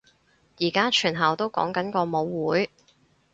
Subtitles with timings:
[0.59, 2.71] 而家全校都講緊個舞會